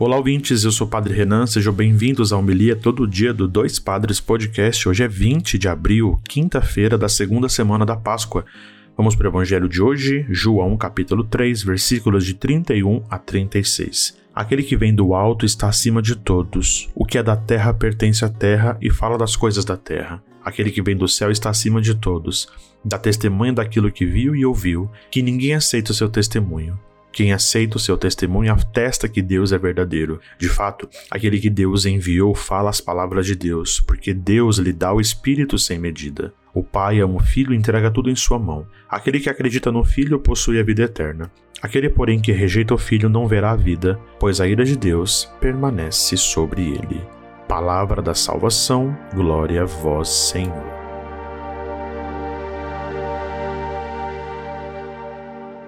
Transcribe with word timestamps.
Olá, 0.00 0.16
ouvintes, 0.16 0.64
eu 0.64 0.72
sou 0.72 0.86
o 0.86 0.90
Padre 0.90 1.12
Renan, 1.12 1.46
sejam 1.46 1.74
bem-vindos 1.74 2.32
à 2.32 2.38
Homilia 2.38 2.74
Todo 2.74 3.06
Dia 3.06 3.34
do 3.34 3.46
Dois 3.46 3.78
Padres 3.78 4.18
Podcast. 4.18 4.88
Hoje 4.88 5.04
é 5.04 5.06
20 5.06 5.58
de 5.58 5.68
abril, 5.68 6.18
quinta-feira 6.26 6.96
da 6.96 7.06
segunda 7.06 7.50
semana 7.50 7.84
da 7.84 7.94
Páscoa. 7.94 8.46
Vamos 8.96 9.14
para 9.14 9.26
o 9.26 9.30
Evangelho 9.30 9.68
de 9.68 9.82
hoje, 9.82 10.24
João 10.30 10.74
capítulo 10.74 11.22
3, 11.22 11.62
versículos 11.62 12.24
de 12.24 12.32
31 12.32 13.04
a 13.10 13.18
36. 13.18 14.16
Aquele 14.34 14.62
que 14.62 14.74
vem 14.74 14.94
do 14.94 15.12
alto 15.12 15.44
está 15.44 15.68
acima 15.68 16.00
de 16.00 16.16
todos. 16.16 16.88
O 16.94 17.04
que 17.04 17.18
é 17.18 17.22
da 17.22 17.36
terra 17.36 17.74
pertence 17.74 18.24
à 18.24 18.30
terra 18.30 18.78
e 18.80 18.88
fala 18.88 19.18
das 19.18 19.36
coisas 19.36 19.66
da 19.66 19.76
terra. 19.76 20.22
Aquele 20.42 20.70
que 20.70 20.80
vem 20.80 20.96
do 20.96 21.06
céu 21.06 21.30
está 21.30 21.50
acima 21.50 21.78
de 21.78 21.94
todos. 21.94 22.48
Dá 22.82 22.96
testemunho 22.96 23.52
daquilo 23.52 23.92
que 23.92 24.06
viu 24.06 24.34
e 24.34 24.46
ouviu, 24.46 24.90
que 25.10 25.20
ninguém 25.20 25.52
aceita 25.52 25.92
o 25.92 25.94
seu 25.94 26.08
testemunho. 26.08 26.80
Quem 27.12 27.32
aceita 27.32 27.76
o 27.76 27.80
seu 27.80 27.96
testemunho 27.96 28.52
atesta 28.52 29.08
que 29.08 29.20
Deus 29.20 29.52
é 29.52 29.58
verdadeiro. 29.58 30.20
De 30.38 30.48
fato, 30.48 30.88
aquele 31.10 31.40
que 31.40 31.50
Deus 31.50 31.84
enviou 31.84 32.34
fala 32.34 32.70
as 32.70 32.80
palavras 32.80 33.26
de 33.26 33.34
Deus, 33.34 33.80
porque 33.80 34.14
Deus 34.14 34.58
lhe 34.58 34.72
dá 34.72 34.92
o 34.92 35.00
Espírito 35.00 35.58
sem 35.58 35.78
medida. 35.78 36.32
O 36.54 36.62
Pai 36.62 37.00
ama 37.00 37.16
o 37.16 37.22
Filho 37.22 37.52
e 37.52 37.56
entrega 37.56 37.90
tudo 37.90 38.10
em 38.10 38.16
sua 38.16 38.38
mão. 38.38 38.66
Aquele 38.88 39.20
que 39.20 39.30
acredita 39.30 39.70
no 39.70 39.84
Filho 39.84 40.18
possui 40.18 40.58
a 40.58 40.62
vida 40.62 40.82
eterna. 40.82 41.30
Aquele, 41.62 41.88
porém, 41.88 42.20
que 42.20 42.32
rejeita 42.32 42.74
o 42.74 42.78
Filho 42.78 43.08
não 43.08 43.28
verá 43.28 43.52
a 43.52 43.56
vida, 43.56 44.00
pois 44.18 44.40
a 44.40 44.48
ira 44.48 44.64
de 44.64 44.76
Deus 44.76 45.30
permanece 45.40 46.16
sobre 46.16 46.62
ele. 46.62 47.00
Palavra 47.46 48.00
da 48.00 48.14
salvação, 48.14 48.96
glória 49.14 49.62
a 49.62 49.66
vós, 49.66 50.08
Senhor. 50.08 50.79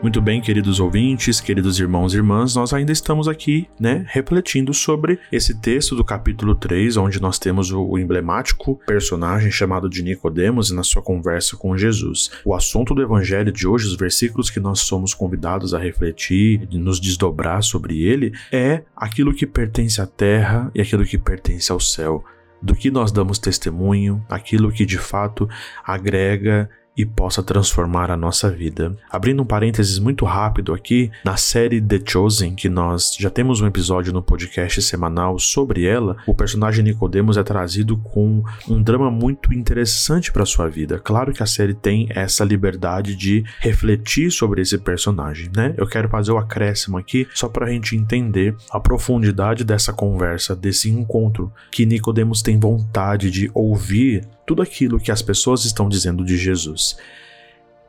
Muito 0.03 0.21
bem, 0.21 0.41
queridos 0.41 0.81
ouvintes, 0.81 1.41
queridos 1.41 1.79
irmãos 1.79 2.13
e 2.13 2.17
irmãs, 2.17 2.57
nós 2.57 2.73
ainda 2.73 2.91
estamos 2.91 3.29
aqui, 3.29 3.69
né, 3.79 4.05
refletindo 4.09 4.75
sobre 4.75 5.21
esse 5.31 5.55
texto 5.61 5.95
do 5.95 6.03
capítulo 6.03 6.57
3, 6.57 6.97
onde 6.97 7.23
nós 7.23 7.39
temos 7.39 7.71
o 7.71 7.97
emblemático 7.97 8.81
personagem 8.85 9.49
chamado 9.53 9.89
de 9.89 10.03
Nicodemos 10.03 10.73
na 10.73 10.83
sua 10.83 11.01
conversa 11.01 11.57
com 11.57 11.79
Jesus. 11.79 12.33
O 12.45 12.53
assunto 12.53 12.97
do 12.97 13.01
evangelho 13.01 13.53
de 13.53 13.65
hoje, 13.65 13.87
os 13.87 13.95
versículos 13.95 14.51
que 14.51 14.59
nós 14.59 14.81
somos 14.81 15.15
convidados 15.15 15.73
a 15.73 15.79
refletir, 15.79 16.69
nos 16.73 16.99
desdobrar 16.99 17.63
sobre 17.63 18.03
ele, 18.03 18.33
é 18.51 18.83
aquilo 18.97 19.33
que 19.33 19.47
pertence 19.47 20.01
à 20.01 20.07
terra 20.07 20.69
e 20.75 20.81
aquilo 20.81 21.05
que 21.05 21.17
pertence 21.17 21.71
ao 21.71 21.79
céu 21.79 22.25
do 22.61 22.75
que 22.75 22.91
nós 22.91 23.13
damos 23.13 23.39
testemunho, 23.39 24.25
aquilo 24.29 24.73
que 24.73 24.85
de 24.85 24.99
fato 24.99 25.49
agrega 25.85 26.69
e 26.97 27.05
possa 27.07 27.43
transformar 27.43 28.11
a 28.11 28.17
nossa 28.17 28.51
vida. 28.51 28.97
Abrindo 29.11 29.43
um 29.43 29.47
parênteses 29.47 29.99
muito 29.99 30.25
rápido 30.25 30.73
aqui, 30.73 31.11
na 31.25 31.37
série 31.37 31.81
The 31.81 32.01
Chosen, 32.07 32.55
que 32.55 32.69
nós 32.69 33.17
já 33.19 33.31
temos 33.31 33.61
um 33.61 33.67
episódio 33.67 34.13
no 34.13 34.23
podcast 34.23 34.81
semanal 34.83 35.39
sobre 35.39 35.85
ela, 35.87 36.17
o 36.27 36.35
personagem 36.35 36.85
Nicodemos 36.85 37.37
é 37.37 37.43
trazido 37.43 37.97
com 37.97 38.43
um 38.69 38.83
drama 38.83 39.11
muito 39.11 39.53
interessante 39.55 40.33
para 40.33 40.45
sua 40.45 40.69
vida. 40.69 40.99
Claro 40.99 41.33
que 41.33 41.43
a 41.43 41.47
série 41.47 41.75
tem 41.75 42.09
essa 42.11 42.45
liberdade 42.45 43.17
de 43.17 43.45
refletir 43.61 44.31
sobre 44.31 44.63
esse 44.63 44.79
personagem, 44.79 45.51
né? 45.55 45.75
Eu 45.77 45.87
quero 45.87 46.09
fazer 46.09 46.33
o 46.33 46.39
acréscimo 46.39 46.99
aqui 46.99 47.27
só 47.35 47.49
para 47.49 47.67
a 47.67 47.71
gente 47.71 47.97
entender 47.97 48.55
a 48.71 48.79
profundidade 48.79 49.65
dessa 49.65 49.93
conversa, 49.93 50.55
desse 50.55 50.91
encontro 50.91 51.53
que 51.71 51.87
Nicodemos 51.87 52.43
tem 52.43 52.59
vontade 52.59 53.31
de 53.31 53.51
ouvir 53.55 54.23
tudo 54.47 54.63
aquilo 54.63 55.01
que 55.01 55.13
as 55.13 55.23
pessoas 55.23 55.65
estão 55.65 55.89
dizendo 55.89 56.25
de 56.25 56.37
Jesus. 56.37 56.97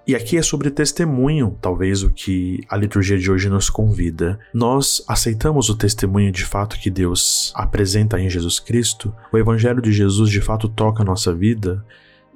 E 0.06 0.16
aqui 0.16 0.38
é 0.38 0.42
sobre 0.42 0.70
testemunho, 0.70 1.58
talvez 1.62 2.04
o 2.04 2.10
que 2.10 2.60
a 2.68 2.76
liturgia 2.76 3.18
de 3.18 3.32
hoje 3.32 3.50
nos 3.50 3.70
convida. 3.70 4.38
Nós 4.54 5.02
aceitamos 5.08 5.70
o 5.70 5.78
testemunho 5.78 6.30
de 6.30 6.44
fato 6.44 6.78
que 6.78 6.90
Deus 6.90 7.54
apresenta 7.56 8.20
em 8.20 8.30
Jesus 8.30 8.60
Cristo. 8.60 9.16
O 9.32 9.38
Evangelho 9.38 9.82
de 9.82 9.94
Jesus 9.94 10.30
de 10.30 10.42
fato 10.42 10.68
toca 10.68 11.04
a 11.04 11.06
nossa 11.06 11.34
vida. 11.34 11.86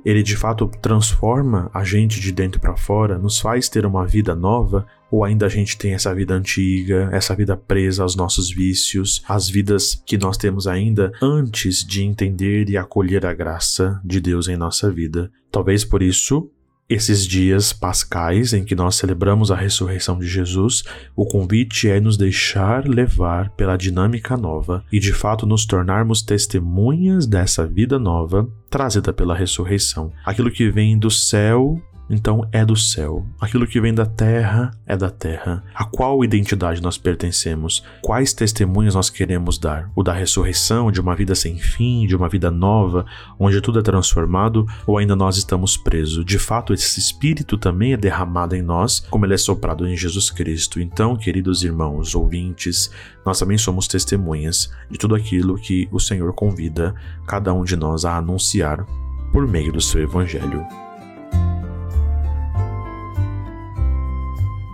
Ele 0.05 0.23
de 0.23 0.35
fato 0.35 0.69
transforma 0.81 1.69
a 1.73 1.83
gente 1.83 2.19
de 2.19 2.31
dentro 2.31 2.59
para 2.59 2.77
fora, 2.77 3.17
nos 3.17 3.39
faz 3.39 3.67
ter 3.67 3.85
uma 3.85 4.05
vida 4.05 4.35
nova, 4.35 4.85
ou 5.11 5.23
ainda 5.23 5.45
a 5.45 5.49
gente 5.49 5.77
tem 5.77 5.93
essa 5.93 6.13
vida 6.13 6.33
antiga, 6.33 7.09
essa 7.11 7.35
vida 7.35 7.55
presa 7.55 8.03
aos 8.03 8.15
nossos 8.15 8.49
vícios, 8.51 9.23
as 9.27 9.49
vidas 9.49 10.01
que 10.05 10.17
nós 10.17 10.37
temos 10.37 10.67
ainda 10.67 11.11
antes 11.21 11.83
de 11.83 12.03
entender 12.03 12.69
e 12.69 12.77
acolher 12.77 13.25
a 13.25 13.33
graça 13.33 14.01
de 14.03 14.19
Deus 14.19 14.47
em 14.47 14.57
nossa 14.57 14.91
vida. 14.91 15.31
Talvez 15.51 15.85
por 15.85 16.01
isso 16.01 16.49
esses 16.89 17.25
dias 17.25 17.73
pascais 17.73 18.53
em 18.53 18.63
que 18.63 18.75
nós 18.75 18.95
celebramos 18.95 19.51
a 19.51 19.55
ressurreição 19.55 20.17
de 20.17 20.27
Jesus, 20.27 20.83
o 21.15 21.25
convite 21.25 21.89
é 21.89 21.99
nos 21.99 22.15
deixar 22.15 22.87
levar 22.87 23.49
pela 23.51 23.77
dinâmica 23.77 24.37
nova 24.37 24.83
e 24.91 24.99
de 24.99 25.11
fato 25.11 25.45
nos 25.45 25.65
tornarmos 25.65 26.21
testemunhas 26.21 27.27
dessa 27.27 27.65
vida 27.65 27.99
nova 27.99 28.47
trazida 28.69 29.11
pela 29.11 29.35
ressurreição. 29.35 30.11
Aquilo 30.25 30.51
que 30.51 30.69
vem 30.69 30.97
do 30.97 31.11
céu 31.11 31.81
então 32.09 32.47
é 32.51 32.65
do 32.65 32.75
céu. 32.75 33.25
Aquilo 33.39 33.67
que 33.67 33.81
vem 33.81 33.93
da 33.93 34.05
terra 34.05 34.71
é 34.85 34.95
da 34.95 35.09
terra. 35.09 35.63
A 35.73 35.83
qual 35.83 36.23
identidade 36.23 36.81
nós 36.81 36.97
pertencemos? 36.97 37.83
Quais 38.01 38.33
testemunhos 38.33 38.95
nós 38.95 39.09
queremos 39.09 39.57
dar? 39.57 39.91
O 39.95 40.03
da 40.03 40.13
ressurreição, 40.13 40.91
de 40.91 41.01
uma 41.01 41.15
vida 41.15 41.35
sem 41.35 41.57
fim, 41.57 42.07
de 42.07 42.15
uma 42.15 42.29
vida 42.29 42.49
nova, 42.49 43.05
onde 43.39 43.61
tudo 43.61 43.79
é 43.79 43.81
transformado, 43.81 44.65
ou 44.85 44.97
ainda 44.97 45.15
nós 45.15 45.37
estamos 45.37 45.75
presos? 45.75 46.23
De 46.23 46.39
fato, 46.39 46.73
esse 46.73 46.99
espírito 46.99 47.57
também 47.57 47.93
é 47.93 47.97
derramado 47.97 48.55
em 48.55 48.61
nós, 48.61 48.99
como 49.09 49.25
ele 49.25 49.33
é 49.33 49.37
soprado 49.37 49.87
em 49.87 49.95
Jesus 49.95 50.29
Cristo. 50.29 50.79
Então, 50.79 51.15
queridos 51.15 51.63
irmãos, 51.63 52.15
ouvintes, 52.15 52.91
nós 53.25 53.39
também 53.39 53.57
somos 53.57 53.87
testemunhas 53.87 54.71
de 54.89 54.97
tudo 54.97 55.15
aquilo 55.15 55.55
que 55.55 55.87
o 55.91 55.99
Senhor 55.99 56.33
convida 56.33 56.95
cada 57.27 57.53
um 57.53 57.63
de 57.63 57.75
nós 57.75 58.05
a 58.05 58.17
anunciar 58.17 58.85
por 59.31 59.47
meio 59.47 59.71
do 59.71 59.81
seu 59.81 60.01
evangelho. 60.01 60.86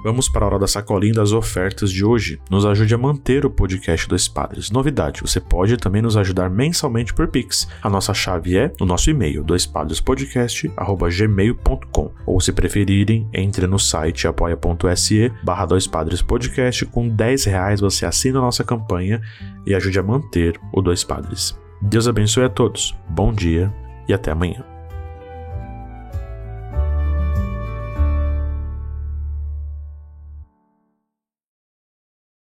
Vamos 0.04 0.28
para 0.28 0.46
a 0.46 0.48
hora 0.48 0.60
da 0.60 0.68
sacolinha 0.68 1.14
das 1.14 1.32
ofertas 1.32 1.90
de 1.92 2.04
hoje. 2.04 2.42
Nos 2.50 2.66
ajude 2.66 2.94
a 2.94 2.98
manter 2.98 3.46
o 3.46 3.50
podcast 3.50 4.06
Dois 4.08 4.28
Padres. 4.28 4.70
Novidade, 4.70 5.22
você 5.22 5.40
pode 5.40 5.78
também 5.78 6.02
nos 6.02 6.18
ajudar 6.18 6.50
mensalmente 6.50 7.14
por 7.14 7.30
Pix. 7.30 7.70
A 7.82 7.90
nossa 7.90 8.14
chave 8.14 8.58
é 8.58 8.74
o 8.82 8.86
nosso 8.86 9.10
e-mail, 9.10 9.42
doispadrespodcast.gmail.com 9.44 12.12
ou 12.26 12.42
se 12.42 12.52
preferirem, 12.52 13.30
entre 13.34 13.66
no 13.66 13.80
site 13.80 14.28
apoia.se 14.28 15.32
barra 15.44 15.66
Dois 15.66 15.88
Padres 15.88 16.22
Podcast. 16.22 16.86
Com 16.88 17.08
10 17.08 17.46
reais 17.46 17.80
você 17.80 18.06
assina 18.06 18.40
a 18.40 18.42
nossa 18.42 18.64
campanha 18.64 19.22
e 19.66 19.74
ajude 19.74 20.00
a 20.00 20.04
manter 20.04 20.60
o 20.74 20.82
Dois 20.82 21.04
Padres. 21.04 21.58
Deus 21.82 22.08
abençoe 22.08 22.44
a 22.44 22.50
todos. 22.50 22.96
Bom 23.10 23.32
dia 23.32 23.74
e 24.08 24.14
até 24.14 24.32
amanhã. 24.32 24.73